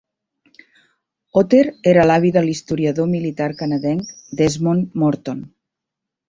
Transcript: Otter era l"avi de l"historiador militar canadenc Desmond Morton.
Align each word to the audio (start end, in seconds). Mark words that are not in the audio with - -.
Otter 1.41 1.59
era 1.91 2.05
l"avi 2.05 2.31
de 2.37 2.43
l"historiador 2.45 3.09
militar 3.11 3.51
canadenc 3.61 4.11
Desmond 4.41 4.99
Morton. 5.05 5.47